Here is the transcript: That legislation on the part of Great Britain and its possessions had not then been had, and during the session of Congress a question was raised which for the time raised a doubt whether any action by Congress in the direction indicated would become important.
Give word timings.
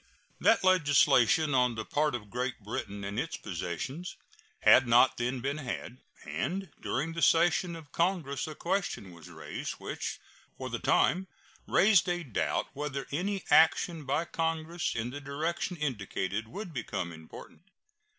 That 0.39 0.63
legislation 0.63 1.53
on 1.53 1.75
the 1.75 1.85
part 1.85 2.15
of 2.15 2.31
Great 2.31 2.59
Britain 2.63 3.03
and 3.03 3.19
its 3.19 3.37
possessions 3.37 4.17
had 4.61 4.87
not 4.87 5.17
then 5.17 5.41
been 5.41 5.59
had, 5.59 5.99
and 6.25 6.71
during 6.81 7.13
the 7.13 7.21
session 7.21 7.75
of 7.75 7.91
Congress 7.91 8.47
a 8.47 8.55
question 8.55 9.11
was 9.11 9.29
raised 9.29 9.73
which 9.73 10.17
for 10.57 10.71
the 10.71 10.79
time 10.79 11.27
raised 11.67 12.09
a 12.09 12.23
doubt 12.23 12.65
whether 12.73 13.05
any 13.11 13.43
action 13.51 14.03
by 14.03 14.25
Congress 14.25 14.95
in 14.95 15.11
the 15.11 15.21
direction 15.21 15.77
indicated 15.77 16.47
would 16.47 16.73
become 16.73 17.11
important. 17.11 17.61